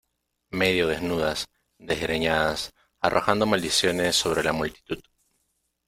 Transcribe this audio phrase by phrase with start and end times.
[0.49, 1.47] medio desnudas,
[1.77, 4.99] desgreñadas, arrojando maldiciones sobre la multitud,